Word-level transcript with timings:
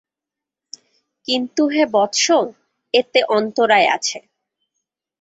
কিন্তু 1.27 1.63
হে 1.67 1.83
বৎস, 1.91 2.25
এতে 2.93 3.19
অন্তরায় 3.29 3.87
আছে। 3.87 4.19